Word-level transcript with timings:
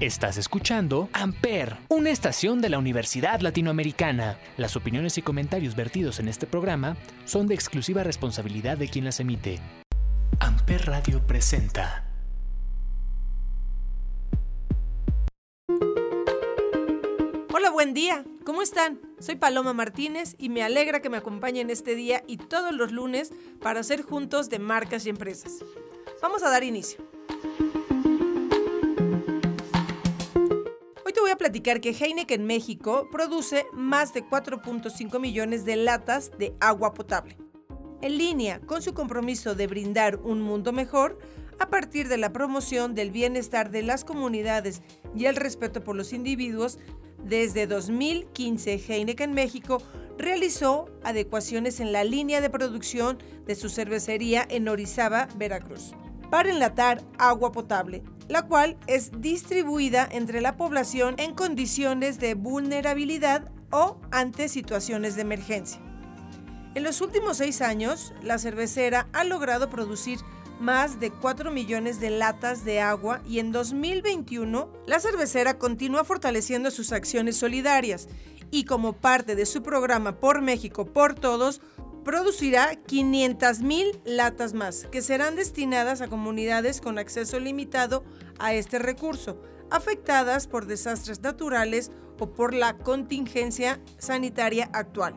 Estás 0.00 0.38
escuchando 0.38 1.10
Amper, 1.12 1.76
una 1.90 2.08
estación 2.08 2.62
de 2.62 2.70
la 2.70 2.78
Universidad 2.78 3.40
Latinoamericana. 3.40 4.38
Las 4.56 4.74
opiniones 4.74 5.18
y 5.18 5.22
comentarios 5.22 5.76
vertidos 5.76 6.20
en 6.20 6.28
este 6.28 6.46
programa 6.46 6.96
son 7.26 7.46
de 7.46 7.54
exclusiva 7.54 8.02
responsabilidad 8.02 8.78
de 8.78 8.88
quien 8.88 9.04
las 9.04 9.20
emite. 9.20 9.60
Amper 10.38 10.86
Radio 10.86 11.26
presenta. 11.26 12.06
Hola, 17.52 17.68
buen 17.70 17.92
día. 17.92 18.24
¿Cómo 18.46 18.62
están? 18.62 19.02
Soy 19.18 19.36
Paloma 19.36 19.74
Martínez 19.74 20.34
y 20.38 20.48
me 20.48 20.62
alegra 20.62 21.00
que 21.00 21.10
me 21.10 21.18
acompañen 21.18 21.68
este 21.68 21.94
día 21.94 22.24
y 22.26 22.38
todos 22.38 22.72
los 22.72 22.90
lunes 22.90 23.34
para 23.60 23.80
hacer 23.80 24.00
juntos 24.00 24.48
de 24.48 24.60
marcas 24.60 25.04
y 25.04 25.10
empresas. 25.10 25.62
Vamos 26.22 26.42
a 26.42 26.48
dar 26.48 26.64
inicio. 26.64 27.04
Voy 31.20 31.30
a 31.30 31.36
platicar 31.36 31.80
que 31.80 31.90
Heineken 31.90 32.46
México 32.46 33.08
produce 33.12 33.66
más 33.72 34.14
de 34.14 34.24
4.5 34.24 35.20
millones 35.20 35.64
de 35.64 35.76
latas 35.76 36.30
de 36.38 36.54
agua 36.60 36.94
potable. 36.94 37.36
En 38.00 38.16
línea 38.16 38.60
con 38.60 38.80
su 38.80 38.94
compromiso 38.94 39.54
de 39.54 39.66
brindar 39.66 40.16
un 40.16 40.40
mundo 40.40 40.72
mejor, 40.72 41.18
a 41.58 41.68
partir 41.68 42.08
de 42.08 42.16
la 42.16 42.32
promoción 42.32 42.94
del 42.94 43.10
bienestar 43.10 43.70
de 43.70 43.82
las 43.82 44.04
comunidades 44.04 44.80
y 45.14 45.26
el 45.26 45.36
respeto 45.36 45.84
por 45.84 45.94
los 45.94 46.14
individuos, 46.14 46.78
desde 47.22 47.66
2015 47.66 48.82
Heineken 48.88 49.34
México 49.34 49.82
realizó 50.16 50.86
adecuaciones 51.04 51.80
en 51.80 51.92
la 51.92 52.02
línea 52.04 52.40
de 52.40 52.48
producción 52.48 53.18
de 53.46 53.54
su 53.54 53.68
cervecería 53.68 54.46
en 54.48 54.68
Orizaba, 54.68 55.28
Veracruz, 55.36 55.92
para 56.30 56.50
enlatar 56.50 57.02
agua 57.18 57.52
potable 57.52 58.02
la 58.30 58.46
cual 58.46 58.76
es 58.86 59.10
distribuida 59.20 60.08
entre 60.10 60.40
la 60.40 60.56
población 60.56 61.16
en 61.18 61.34
condiciones 61.34 62.20
de 62.20 62.34
vulnerabilidad 62.34 63.50
o 63.72 64.00
ante 64.12 64.48
situaciones 64.48 65.16
de 65.16 65.22
emergencia. 65.22 65.80
En 66.76 66.84
los 66.84 67.00
últimos 67.00 67.38
seis 67.38 67.60
años, 67.60 68.14
la 68.22 68.38
cervecera 68.38 69.08
ha 69.12 69.24
logrado 69.24 69.68
producir 69.68 70.20
más 70.60 71.00
de 71.00 71.10
4 71.10 71.50
millones 71.50 71.98
de 71.98 72.10
latas 72.10 72.64
de 72.64 72.80
agua 72.80 73.20
y 73.26 73.40
en 73.40 73.50
2021 73.50 74.70
la 74.86 75.00
cervecera 75.00 75.58
continúa 75.58 76.04
fortaleciendo 76.04 76.70
sus 76.70 76.92
acciones 76.92 77.36
solidarias 77.36 78.08
y 78.52 78.64
como 78.64 78.92
parte 78.92 79.34
de 79.34 79.46
su 79.46 79.62
programa 79.62 80.20
Por 80.20 80.40
México, 80.40 80.84
por 80.84 81.14
Todos, 81.14 81.60
producirá 82.04 82.72
500.000 82.72 84.00
latas 84.04 84.54
más, 84.54 84.86
que 84.86 85.02
serán 85.02 85.36
destinadas 85.36 86.00
a 86.00 86.08
comunidades 86.08 86.80
con 86.80 86.98
acceso 86.98 87.38
limitado 87.38 88.04
a 88.38 88.54
este 88.54 88.78
recurso, 88.78 89.40
afectadas 89.70 90.46
por 90.46 90.66
desastres 90.66 91.20
naturales 91.20 91.90
o 92.18 92.32
por 92.32 92.54
la 92.54 92.76
contingencia 92.78 93.80
sanitaria 93.98 94.70
actual. 94.72 95.14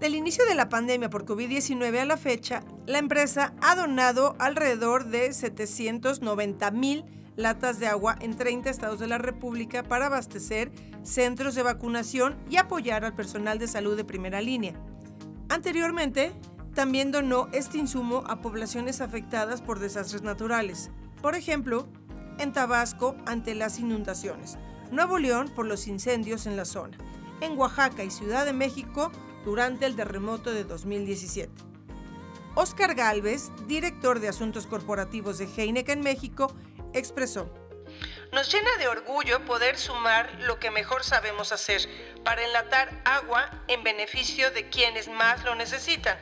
Del 0.00 0.14
inicio 0.14 0.46
de 0.46 0.54
la 0.54 0.68
pandemia 0.68 1.10
por 1.10 1.24
COVID-19 1.24 1.98
a 1.98 2.04
la 2.04 2.16
fecha, 2.16 2.62
la 2.86 2.98
empresa 2.98 3.54
ha 3.60 3.74
donado 3.74 4.36
alrededor 4.38 5.06
de 5.06 5.32
790 5.32 6.70
mil 6.70 7.04
latas 7.34 7.80
de 7.80 7.86
agua 7.86 8.16
en 8.20 8.36
30 8.36 8.70
estados 8.70 9.00
de 9.00 9.08
la 9.08 9.18
República 9.18 9.82
para 9.82 10.06
abastecer 10.06 10.70
centros 11.02 11.54
de 11.54 11.62
vacunación 11.62 12.36
y 12.48 12.56
apoyar 12.56 13.04
al 13.04 13.14
personal 13.14 13.58
de 13.58 13.68
salud 13.68 13.96
de 13.96 14.04
primera 14.04 14.40
línea. 14.40 14.74
Anteriormente, 15.48 16.32
también 16.74 17.10
donó 17.10 17.48
este 17.52 17.78
insumo 17.78 18.22
a 18.26 18.40
poblaciones 18.42 19.00
afectadas 19.00 19.62
por 19.62 19.78
desastres 19.78 20.22
naturales, 20.22 20.90
por 21.22 21.34
ejemplo, 21.34 21.88
en 22.38 22.52
Tabasco 22.52 23.16
ante 23.26 23.54
las 23.54 23.78
inundaciones, 23.78 24.58
Nuevo 24.90 25.18
León 25.18 25.50
por 25.54 25.66
los 25.66 25.86
incendios 25.88 26.46
en 26.46 26.56
la 26.56 26.64
zona, 26.64 26.98
en 27.40 27.58
Oaxaca 27.58 28.04
y 28.04 28.10
Ciudad 28.10 28.44
de 28.44 28.52
México 28.52 29.10
durante 29.44 29.86
el 29.86 29.96
terremoto 29.96 30.52
de 30.52 30.64
2017. 30.64 31.50
Oscar 32.54 32.94
Galvez, 32.94 33.50
director 33.66 34.20
de 34.20 34.28
Asuntos 34.28 34.66
Corporativos 34.66 35.38
de 35.38 35.46
Heineken 35.46 36.00
México, 36.00 36.52
expresó, 36.92 37.50
nos 38.32 38.52
llena 38.52 38.76
de 38.78 38.88
orgullo 38.88 39.44
poder 39.46 39.78
sumar 39.78 40.30
lo 40.40 40.58
que 40.58 40.70
mejor 40.70 41.02
sabemos 41.02 41.52
hacer 41.52 41.80
para 42.28 42.44
enlatar 42.44 42.90
agua 43.06 43.48
en 43.68 43.82
beneficio 43.82 44.50
de 44.50 44.68
quienes 44.68 45.08
más 45.08 45.42
lo 45.44 45.54
necesitan. 45.54 46.18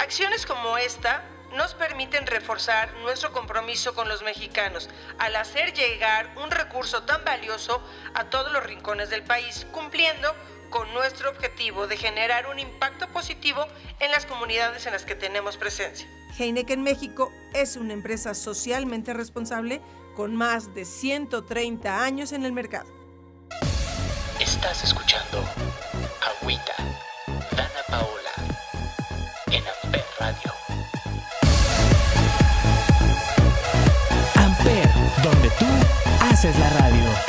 Acciones 0.00 0.44
como 0.44 0.76
esta 0.76 1.22
nos 1.56 1.72
permiten 1.74 2.26
reforzar 2.26 2.92
nuestro 3.04 3.32
compromiso 3.32 3.94
con 3.94 4.08
los 4.08 4.24
mexicanos 4.24 4.90
al 5.20 5.36
hacer 5.36 5.72
llegar 5.72 6.34
un 6.42 6.50
recurso 6.50 7.04
tan 7.04 7.24
valioso 7.24 7.80
a 8.14 8.24
todos 8.24 8.50
los 8.50 8.66
rincones 8.66 9.08
del 9.08 9.22
país, 9.22 9.68
cumpliendo 9.70 10.34
con 10.68 10.92
nuestro 10.94 11.30
objetivo 11.30 11.86
de 11.86 11.96
generar 11.96 12.48
un 12.48 12.58
impacto 12.58 13.06
positivo 13.10 13.68
en 14.00 14.10
las 14.10 14.26
comunidades 14.26 14.84
en 14.86 14.94
las 14.94 15.04
que 15.04 15.14
tenemos 15.14 15.56
presencia. 15.56 16.08
Heineken 16.36 16.82
México 16.82 17.32
es 17.54 17.76
una 17.76 17.92
empresa 17.92 18.34
socialmente 18.34 19.14
responsable 19.14 19.80
con 20.16 20.34
más 20.34 20.74
de 20.74 20.84
130 20.84 22.02
años 22.02 22.32
en 22.32 22.44
el 22.44 22.50
mercado. 22.50 22.95
Estás 24.56 24.84
escuchando 24.84 25.44
Agüita, 26.40 26.74
Dana 27.54 27.82
Paola, 27.88 28.32
en 29.50 29.62
Amper 29.84 30.04
Radio. 30.18 30.52
Amper, 34.34 34.88
donde 35.22 35.50
tú 35.50 35.66
haces 36.22 36.58
la 36.58 36.70
radio. 36.70 37.25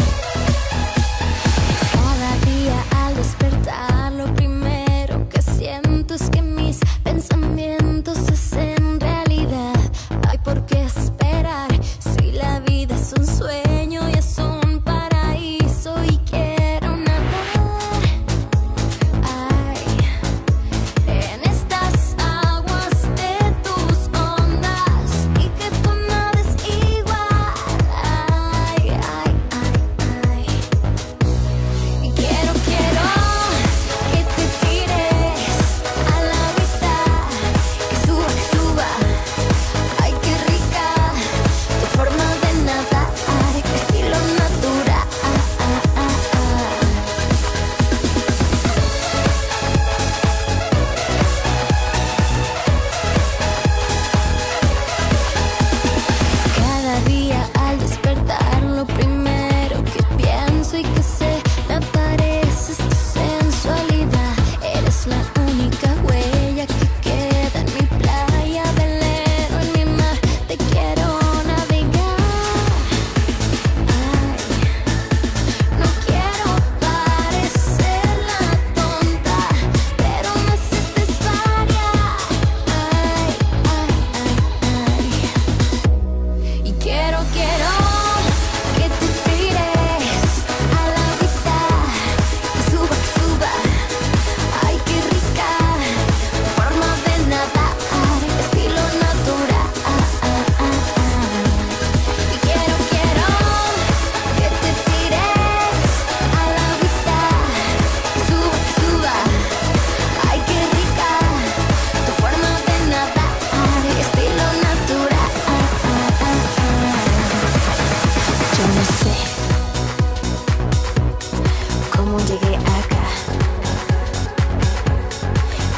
llegué 122.28 122.58
acá? 122.58 123.06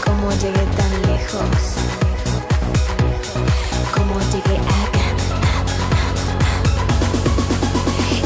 ¿Cómo 0.03 0.31
llegué 0.31 0.65
tan 0.77 0.93
lejos? 1.03 1.57
¿Cómo 3.95 4.19
llegué 4.31 4.57
acá? 4.57 5.05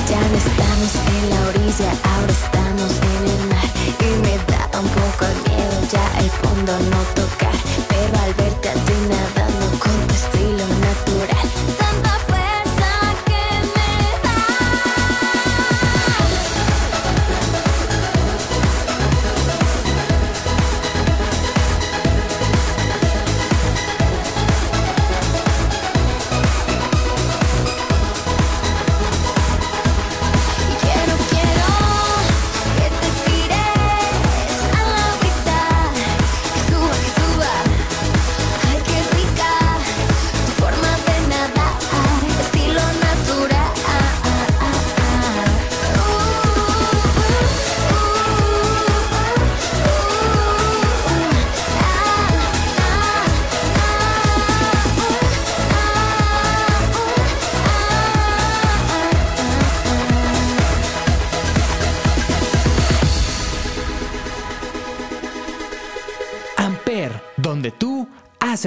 Ya 0.09 0.21
no 0.29 0.37
estamos 0.37 0.91
en 1.15 1.29
la 1.31 1.39
orilla, 1.49 1.91
ahora 2.11 2.31
estamos 2.31 2.91
en 3.11 3.21
el 3.33 3.41
mar 3.49 3.69
Y 3.99 4.09
me 4.23 4.35
da 4.51 4.79
un 4.79 4.87
poco 4.87 5.25
el 5.25 5.37
miedo, 5.51 5.75
ya 5.91 6.19
el 6.19 6.29
fondo 6.29 6.71
no 6.91 7.22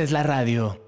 haces 0.07 0.13
la 0.13 0.23
radio. 0.23 0.81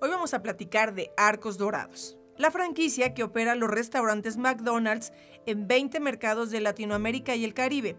Hoy 0.00 0.10
vamos 0.10 0.32
a 0.32 0.42
platicar 0.42 0.94
de 0.94 1.10
Arcos 1.16 1.58
Dorados, 1.58 2.16
la 2.36 2.52
franquicia 2.52 3.14
que 3.14 3.24
opera 3.24 3.56
los 3.56 3.68
restaurantes 3.68 4.36
McDonald's 4.36 5.12
en 5.46 5.66
20 5.66 5.98
mercados 5.98 6.50
de 6.50 6.60
Latinoamérica 6.60 7.34
y 7.34 7.44
el 7.44 7.52
Caribe, 7.52 7.96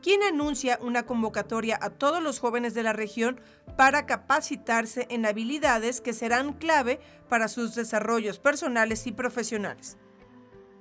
quien 0.00 0.22
anuncia 0.22 0.78
una 0.80 1.04
convocatoria 1.04 1.78
a 1.82 1.90
todos 1.90 2.22
los 2.22 2.38
jóvenes 2.38 2.72
de 2.72 2.82
la 2.82 2.94
región 2.94 3.38
para 3.76 4.06
capacitarse 4.06 5.06
en 5.10 5.26
habilidades 5.26 6.00
que 6.00 6.14
serán 6.14 6.54
clave 6.54 7.00
para 7.28 7.48
sus 7.48 7.74
desarrollos 7.74 8.38
personales 8.38 9.06
y 9.06 9.12
profesionales. 9.12 9.98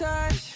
touch. 0.00 0.49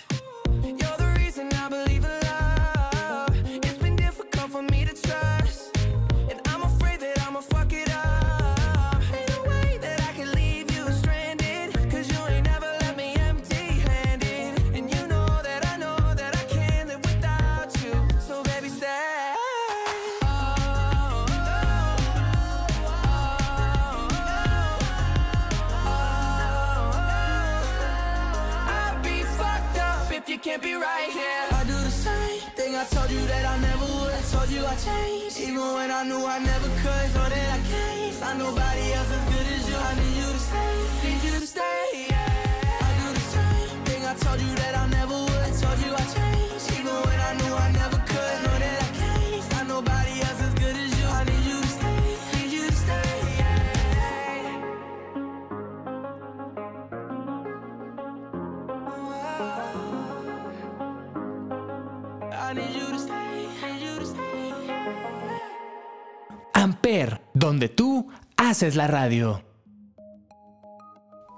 Haces 68.54 68.76
la 68.76 68.86
radio. 68.86 69.42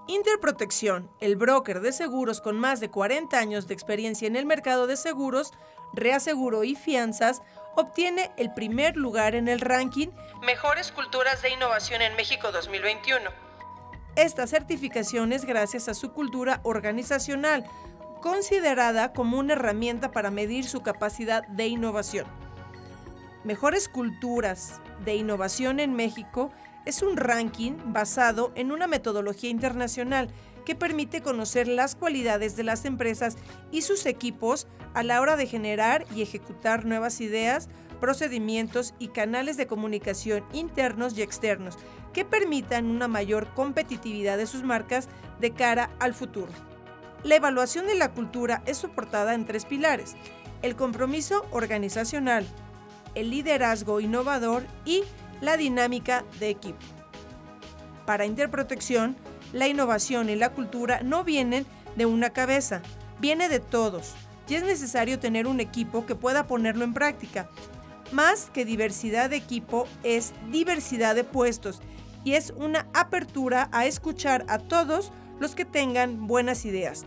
Interprotección, 0.07 1.11
el 1.23 1.37
broker 1.37 1.81
de 1.81 1.93
seguros 1.93 2.43
con 2.43 2.61
más 2.61 2.79
de 2.79 2.91
40 2.91 3.39
años 3.39 3.67
de 3.67 3.73
experiencia 3.73 4.29
en 4.29 4.37
el 4.37 4.45
mercado 4.45 4.87
de 4.87 4.99
seguros, 4.99 5.55
reaseguro 5.95 6.63
y 6.63 6.75
fianzas, 6.75 7.41
obtiene 7.75 8.33
el 8.37 8.53
primer 8.53 8.99
lugar 8.99 9.35
en 9.35 9.49
el 9.49 9.61
ranking 9.61 10.09
Mejores 10.45 10.93
Culturas 10.93 11.41
de 11.41 11.55
Innovación 11.55 12.03
en 12.03 12.15
México 12.17 12.53
2021. 12.53 13.31
Esta 14.15 14.47
certificación 14.47 15.33
es 15.33 15.47
gracias 15.47 15.89
a 15.89 15.95
su 15.95 16.13
cultura 16.13 16.61
organizacional, 16.65 17.65
considerada 18.21 19.15
como 19.15 19.39
una 19.39 19.55
herramienta 19.55 20.11
para 20.11 20.31
medir 20.31 20.69
su 20.69 20.83
capacidad 20.83 21.47
de 21.49 21.67
innovación. 21.67 22.27
Mejores 23.43 23.89
Culturas 23.89 24.83
de 25.07 25.15
Innovación 25.15 25.81
en 25.81 25.95
México 25.95 26.51
es 26.87 27.03
un 27.03 27.17
ranking 27.17 27.73
basado 27.87 28.53
en 28.55 28.73
una 28.73 28.87
metodología 28.87 29.51
internacional 29.51 30.31
que 30.65 30.75
permite 30.75 31.21
conocer 31.21 31.69
las 31.69 31.95
cualidades 31.95 32.57
de 32.57 32.65
las 32.65 32.85
empresas 32.85 33.37
y 33.71 33.83
sus 33.83 34.07
equipos 34.07 34.67
a 34.95 35.03
la 35.03 35.21
hora 35.21 35.37
de 35.37 35.47
generar 35.47 36.07
y 36.15 36.23
ejecutar 36.23 36.87
nuevas 36.87 37.21
ideas, 37.21 37.69
procedimientos 38.01 38.95
y 38.99 39.09
canales 39.09 39.57
de 39.57 39.67
comunicación 39.67 40.45
internos 40.53 41.17
y 41.19 41.23
externos 41.23 41.77
que 42.13 42.25
permitan 42.25 42.87
una 42.87 43.09
mayor 43.09 43.53
competitividad 43.55 44.39
de 44.39 44.47
sus 44.47 44.63
marcas 44.63 45.09
de 45.41 45.53
cara 45.53 45.91
al 45.99 46.15
futuro. 46.15 46.53
La 47.25 47.37
evaluación 47.37 47.87
de 47.87 47.95
la 47.95 48.13
cultura 48.13 48.63
es 48.67 48.79
soportada 48.79 49.35
en 49.35 49.45
tres 49.45 49.65
pilares, 49.65 50.15
el 50.63 50.77
compromiso 50.77 51.47
organizacional, 51.51 52.47
el 53.15 53.31
liderazgo 53.31 54.01
innovador 54.01 54.65
y 54.85 55.03
la 55.41 55.57
dinámica 55.57 56.25
de 56.39 56.51
equipo. 56.51 56.81
Para 58.07 58.27
Interprotección, 58.27 59.17
la 59.53 59.69
innovación 59.69 60.29
y 60.29 60.37
la 60.37 60.51
cultura 60.51 61.01
no 61.03 61.25
vienen 61.25 61.67
de 61.97 62.07
una 62.07 62.31
cabeza, 62.31 62.83
viene 63.21 63.49
de 63.49 63.61
todos, 63.61 64.15
y 64.49 64.55
es 64.55 64.63
necesario 64.63 65.19
tener 65.19 65.47
un 65.47 65.61
equipo 65.61 66.07
que 66.07 66.15
pueda 66.15 66.47
ponerlo 66.47 66.85
en 66.85 66.95
práctica. 66.95 67.49
Más 68.13 68.51
que 68.53 68.65
diversidad 68.65 69.31
de 69.31 69.37
equipo 69.37 69.89
es 70.05 70.33
diversidad 70.51 71.17
de 71.17 71.25
puestos 71.25 71.81
y 72.23 72.35
es 72.35 72.53
una 72.57 72.87
apertura 72.95 73.69
a 73.73 73.87
escuchar 73.87 74.45
a 74.49 74.59
todos 74.59 75.13
los 75.41 75.55
que 75.55 75.65
tengan 75.65 76.27
buenas 76.27 76.65
ideas. 76.65 77.05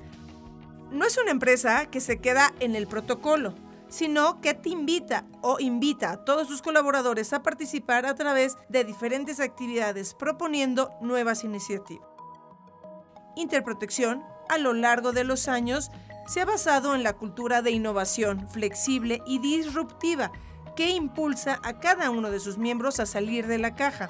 No 0.91 1.05
es 1.05 1.17
una 1.17 1.31
empresa 1.31 1.85
que 1.85 2.01
se 2.01 2.19
queda 2.19 2.53
en 2.59 2.75
el 2.75 2.87
protocolo, 2.87 3.53
sino 3.89 4.39
que 4.39 4.53
te 4.53 4.69
invita 4.69 5.25
o 5.41 5.59
invita 5.59 6.11
a 6.11 6.23
todos 6.23 6.47
sus 6.47 6.61
colaboradores 6.61 7.33
a 7.33 7.43
participar 7.43 8.05
a 8.05 8.15
través 8.15 8.55
de 8.69 8.83
diferentes 8.83 9.39
actividades 9.39 10.13
proponiendo 10.13 10.91
nuevas 11.01 11.43
iniciativas. 11.43 12.07
Interprotección, 13.35 14.23
a 14.47 14.57
lo 14.57 14.73
largo 14.73 15.11
de 15.11 15.23
los 15.23 15.47
años, 15.47 15.91
se 16.27 16.41
ha 16.41 16.45
basado 16.45 16.93
en 16.93 17.03
la 17.03 17.13
cultura 17.13 17.61
de 17.61 17.71
innovación 17.71 18.47
flexible 18.49 19.21
y 19.25 19.39
disruptiva 19.39 20.31
que 20.75 20.89
impulsa 20.89 21.59
a 21.63 21.79
cada 21.79 22.11
uno 22.11 22.29
de 22.29 22.39
sus 22.39 22.57
miembros 22.57 22.99
a 22.99 23.05
salir 23.05 23.47
de 23.47 23.57
la 23.57 23.75
caja. 23.75 24.09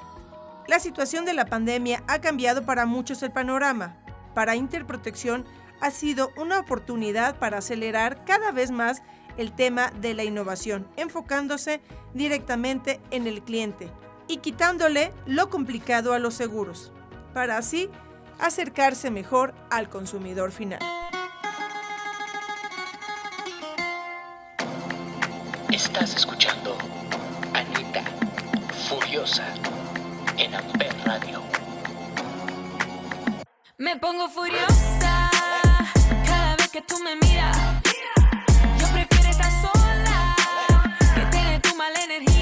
La 0.68 0.78
situación 0.78 1.24
de 1.24 1.32
la 1.32 1.46
pandemia 1.46 2.04
ha 2.06 2.20
cambiado 2.20 2.64
para 2.64 2.86
muchos 2.86 3.22
el 3.22 3.32
panorama. 3.32 3.96
Para 4.34 4.54
Interprotección 4.54 5.46
ha 5.80 5.90
sido 5.90 6.30
una 6.36 6.60
oportunidad 6.60 7.38
para 7.38 7.58
acelerar 7.58 8.24
cada 8.24 8.52
vez 8.52 8.70
más 8.70 9.02
el 9.36 9.52
tema 9.52 9.90
de 10.00 10.14
la 10.14 10.24
innovación, 10.24 10.86
enfocándose 10.96 11.80
directamente 12.14 13.00
en 13.10 13.26
el 13.26 13.42
cliente 13.42 13.90
y 14.28 14.38
quitándole 14.38 15.12
lo 15.26 15.50
complicado 15.50 16.12
a 16.12 16.18
los 16.18 16.34
seguros, 16.34 16.92
para 17.34 17.56
así 17.58 17.90
acercarse 18.38 19.10
mejor 19.10 19.54
al 19.70 19.88
consumidor 19.88 20.52
final. 20.52 20.80
Estás 25.72 26.14
escuchando 26.16 26.76
Anita 27.54 28.02
Furiosa 28.88 29.46
en 30.36 30.54
Amper 30.54 30.94
Radio. 31.04 31.42
Me 33.78 33.96
pongo 33.96 34.28
furiosa 34.28 35.30
cada 36.26 36.56
vez 36.56 36.68
que 36.68 36.82
tú 36.82 36.98
me 37.02 37.16
miras. 37.16 37.69
Tener 41.80 41.94
tu 41.94 41.94
mala 41.94 42.04
energía. 42.04 42.39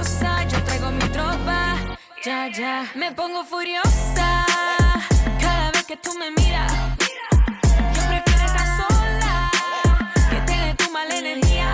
Yo 0.00 0.06
traigo 0.64 0.90
mi 0.92 1.06
tropa. 1.10 1.76
Ya, 2.24 2.48
ya, 2.48 2.90
me 2.94 3.12
pongo 3.12 3.44
furiosa 3.44 4.46
cada 5.38 5.70
vez 5.72 5.84
que 5.84 5.96
tú 5.98 6.14
me 6.18 6.30
miras. 6.30 6.72
Yo 7.94 8.02
prefiero 8.08 8.46
estar 8.46 8.66
sola 8.78 9.50
que 10.30 10.40
tener 10.46 10.74
tu 10.78 10.90
mala 10.90 11.14
energía. 11.14 11.70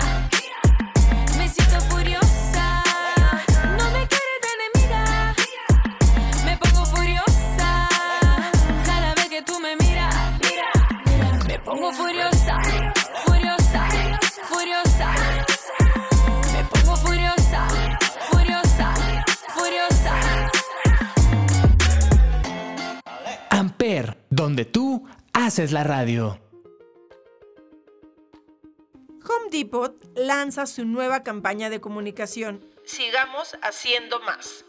Me 1.37 1.47
siento 1.47 1.79
furiosa, 1.89 2.83
no 3.77 3.85
me 3.95 4.05
quieres 4.11 4.39
de 4.43 4.49
enemiga. 4.57 5.33
Me 6.43 6.57
pongo 6.57 6.85
furiosa 6.85 7.87
cada 8.85 9.15
vez 9.15 9.29
que 9.29 9.41
tú 9.41 9.57
me 9.61 9.77
miras. 9.77 10.13
Mira. 10.41 10.69
Me 11.47 11.59
pongo 11.59 11.93
furiosa, 11.93 12.36
donde 24.47 24.63
tú 24.63 25.03
haces 25.33 25.73
la 25.73 25.83
radio. 25.83 26.39
Home 29.27 29.49
Depot 29.51 30.01
lanza 30.15 30.65
su 30.67 30.85
nueva 30.85 31.21
campaña 31.21 31.69
de 31.69 31.81
comunicación. 31.81 32.61
Sigamos 32.85 33.57
haciendo 33.61 34.21
más. 34.21 34.63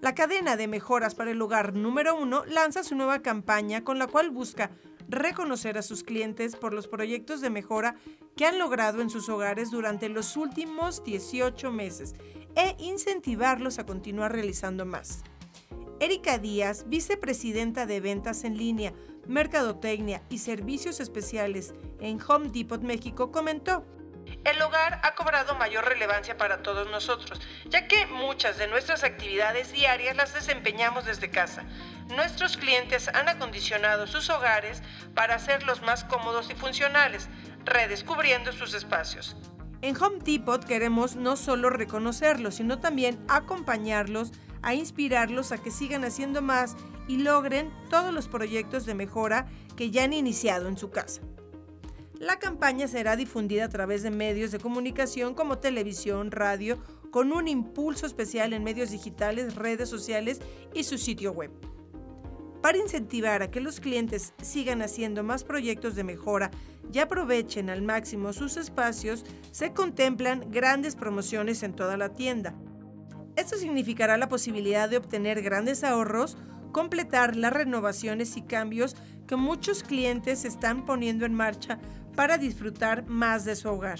La 0.00 0.14
cadena 0.14 0.56
de 0.56 0.68
mejoras 0.68 1.14
para 1.14 1.32
el 1.32 1.42
hogar 1.42 1.74
número 1.74 2.16
uno 2.16 2.46
lanza 2.46 2.82
su 2.82 2.94
nueva 2.94 3.20
campaña 3.20 3.84
con 3.84 3.98
la 3.98 4.06
cual 4.06 4.30
busca 4.30 4.70
reconocer 5.06 5.76
a 5.76 5.82
sus 5.82 6.02
clientes 6.02 6.56
por 6.56 6.72
los 6.72 6.88
proyectos 6.88 7.42
de 7.42 7.50
mejora 7.50 7.96
que 8.38 8.46
han 8.46 8.58
logrado 8.58 9.02
en 9.02 9.10
sus 9.10 9.28
hogares 9.28 9.70
durante 9.70 10.08
los 10.08 10.34
últimos 10.38 11.04
18 11.04 11.70
meses 11.70 12.14
e 12.56 12.74
incentivarlos 12.78 13.78
a 13.78 13.84
continuar 13.84 14.32
realizando 14.32 14.86
más. 14.86 15.24
Erika 16.00 16.38
Díaz, 16.38 16.84
vicepresidenta 16.86 17.84
de 17.84 18.00
ventas 18.00 18.44
en 18.44 18.56
línea, 18.56 18.94
mercadotecnia 19.26 20.22
y 20.30 20.38
servicios 20.38 20.98
especiales 20.98 21.74
en 22.00 22.18
Home 22.26 22.48
Depot 22.48 22.80
México, 22.80 23.30
comentó, 23.30 23.84
el 24.44 24.62
hogar 24.62 24.98
ha 25.04 25.14
cobrado 25.14 25.56
mayor 25.56 25.84
relevancia 25.84 26.38
para 26.38 26.62
todos 26.62 26.90
nosotros, 26.90 27.38
ya 27.66 27.86
que 27.86 28.06
muchas 28.06 28.56
de 28.56 28.66
nuestras 28.68 29.04
actividades 29.04 29.72
diarias 29.72 30.16
las 30.16 30.32
desempeñamos 30.32 31.04
desde 31.04 31.28
casa. 31.28 31.64
Nuestros 32.16 32.56
clientes 32.56 33.08
han 33.08 33.28
acondicionado 33.28 34.06
sus 34.06 34.30
hogares 34.30 34.82
para 35.14 35.34
hacerlos 35.34 35.82
más 35.82 36.04
cómodos 36.04 36.48
y 36.50 36.54
funcionales, 36.54 37.28
redescubriendo 37.66 38.52
sus 38.52 38.72
espacios. 38.72 39.36
En 39.82 39.94
Home 40.02 40.20
Depot 40.24 40.64
queremos 40.64 41.16
no 41.16 41.36
solo 41.36 41.68
reconocerlos, 41.68 42.54
sino 42.54 42.78
también 42.78 43.22
acompañarlos 43.28 44.32
a 44.62 44.74
inspirarlos 44.74 45.52
a 45.52 45.58
que 45.58 45.70
sigan 45.70 46.04
haciendo 46.04 46.42
más 46.42 46.76
y 47.08 47.18
logren 47.18 47.70
todos 47.88 48.12
los 48.12 48.28
proyectos 48.28 48.86
de 48.86 48.94
mejora 48.94 49.46
que 49.76 49.90
ya 49.90 50.04
han 50.04 50.12
iniciado 50.12 50.68
en 50.68 50.76
su 50.76 50.90
casa. 50.90 51.22
La 52.20 52.38
campaña 52.38 52.86
será 52.86 53.16
difundida 53.16 53.64
a 53.64 53.68
través 53.70 54.02
de 54.02 54.10
medios 54.10 54.52
de 54.52 54.58
comunicación 54.58 55.34
como 55.34 55.58
televisión, 55.58 56.30
radio, 56.30 56.78
con 57.10 57.32
un 57.32 57.48
impulso 57.48 58.06
especial 58.06 58.52
en 58.52 58.62
medios 58.62 58.90
digitales, 58.90 59.56
redes 59.56 59.88
sociales 59.88 60.40
y 60.74 60.84
su 60.84 60.98
sitio 60.98 61.32
web. 61.32 61.50
Para 62.60 62.76
incentivar 62.76 63.42
a 63.42 63.50
que 63.50 63.60
los 63.60 63.80
clientes 63.80 64.34
sigan 64.42 64.82
haciendo 64.82 65.24
más 65.24 65.44
proyectos 65.44 65.94
de 65.94 66.04
mejora 66.04 66.50
y 66.92 66.98
aprovechen 66.98 67.70
al 67.70 67.80
máximo 67.80 68.34
sus 68.34 68.58
espacios, 68.58 69.24
se 69.50 69.72
contemplan 69.72 70.50
grandes 70.50 70.96
promociones 70.96 71.62
en 71.62 71.72
toda 71.72 71.96
la 71.96 72.10
tienda. 72.10 72.54
Esto 73.40 73.56
significará 73.56 74.18
la 74.18 74.28
posibilidad 74.28 74.86
de 74.90 74.98
obtener 74.98 75.40
grandes 75.40 75.82
ahorros, 75.82 76.36
completar 76.72 77.36
las 77.36 77.54
renovaciones 77.54 78.36
y 78.36 78.42
cambios 78.42 78.96
que 79.26 79.34
muchos 79.36 79.82
clientes 79.82 80.44
están 80.44 80.84
poniendo 80.84 81.24
en 81.24 81.32
marcha 81.32 81.78
para 82.14 82.36
disfrutar 82.36 83.06
más 83.06 83.46
de 83.46 83.56
su 83.56 83.70
hogar. 83.70 83.98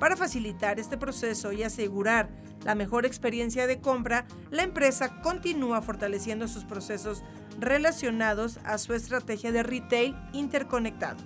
Para 0.00 0.16
facilitar 0.16 0.80
este 0.80 0.96
proceso 0.96 1.52
y 1.52 1.62
asegurar 1.62 2.28
la 2.64 2.74
mejor 2.74 3.06
experiencia 3.06 3.68
de 3.68 3.80
compra, 3.80 4.26
la 4.50 4.64
empresa 4.64 5.20
continúa 5.22 5.80
fortaleciendo 5.80 6.48
sus 6.48 6.64
procesos 6.64 7.22
relacionados 7.60 8.58
a 8.64 8.78
su 8.78 8.94
estrategia 8.94 9.52
de 9.52 9.62
retail 9.62 10.16
interconectado. 10.32 11.22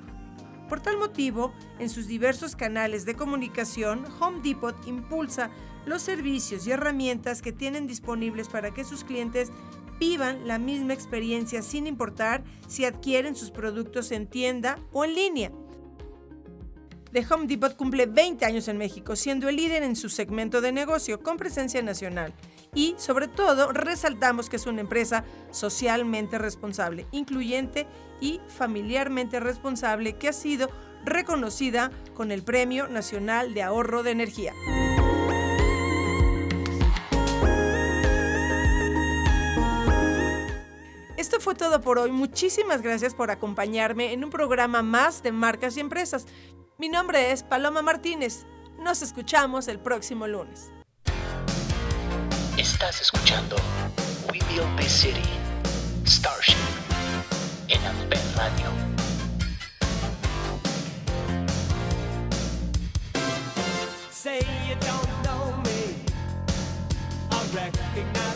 Por 0.69 0.81
tal 0.81 0.97
motivo, 0.97 1.53
en 1.79 1.89
sus 1.89 2.09
diversos 2.09 2.57
canales 2.57 3.05
de 3.05 3.15
comunicación, 3.15 4.05
Home 4.21 4.41
Depot 4.43 4.77
impulsa 4.87 5.51
los 5.85 6.03
servicios 6.03 6.67
y 6.67 6.73
herramientas 6.73 7.41
que 7.41 7.53
tienen 7.53 7.87
disponibles 7.87 8.49
para 8.49 8.75
que 8.75 8.85
sus 8.85 9.05
clientes 9.05 9.53
vivan 10.01 10.47
la 10.47 10.59
misma 10.59 10.93
experiencia 10.93 11.63
sin 11.63 11.87
importar 11.87 12.43
si 12.67 12.85
adquieren 12.85 13.37
sus 13.37 13.51
productos 13.51 14.11
en 14.11 14.27
tienda 14.27 14.79
o 14.93 15.05
en 15.05 15.15
línea. 15.15 15.53
The 17.13 17.25
Home 17.31 17.47
Depot 17.47 17.75
cumple 17.77 18.07
20 18.07 18.45
años 18.45 18.69
en 18.69 18.77
México, 18.77 19.17
siendo 19.17 19.49
el 19.49 19.57
líder 19.57 19.85
en 19.85 19.97
su 19.97 20.09
segmento 20.09 20.61
de 20.61 20.73
negocio 20.73 21.23
con 21.23 21.37
presencia 21.37 21.81
nacional. 21.81 22.35
Y, 22.77 22.95
sobre 22.99 23.27
todo, 23.27 23.73
resaltamos 23.73 24.51
que 24.51 24.57
es 24.57 24.67
una 24.67 24.83
empresa 24.83 25.25
socialmente 25.51 26.37
responsable, 26.37 27.07
incluyente 27.11 27.87
y 28.21 28.39
familiarmente 28.49 29.41
responsable 29.41 30.19
que 30.19 30.29
ha 30.29 30.35
sido 30.35 30.69
reconocida 31.03 31.91
con 32.15 32.31
el 32.31 32.43
Premio 32.43 32.87
Nacional 32.87 33.55
de 33.55 33.63
Ahorro 33.63 34.03
de 34.03 34.11
Energía. 34.11 34.53
Esto 41.17 41.41
fue 41.41 41.55
todo 41.55 41.81
por 41.81 41.99
hoy. 41.99 42.13
Muchísimas 42.13 42.83
gracias 42.83 43.15
por 43.15 43.31
acompañarme 43.31 44.13
en 44.13 44.23
un 44.23 44.29
programa 44.29 44.83
más 44.83 45.23
de 45.23 45.33
marcas 45.33 45.79
y 45.79 45.81
empresas. 45.81 46.27
Mi 46.77 46.91
nombre 46.91 47.33
es 47.33 47.43
Paloma 47.43 47.81
Martínez. 47.81 48.45
Nos 48.79 49.01
escuchamos 49.01 49.67
el 49.67 49.81
próximo 49.81 50.27
lunes. 50.27 50.71
Estás 52.73 53.01
escuchando 53.01 53.55
We 54.31 54.41
Build 54.51 54.77
This 54.77 54.91
City, 54.91 55.23
Starship, 56.05 56.57
en 57.69 57.81
Amper 57.87 58.19
Radio. 58.37 58.71
Say 64.11 64.41
you 64.69 64.75
don't 64.81 65.23
know 65.23 65.57
me. 65.63 65.95
I 67.31 67.41
recognize 67.55 68.36